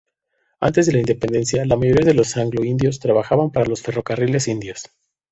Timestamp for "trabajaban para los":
2.99-3.83